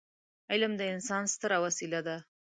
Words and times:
علم 0.51 0.71
د 0.77 0.81
انسان 0.93 1.23
ستره 1.33 1.57
وسيله 1.65 1.99
ده. 2.07 2.17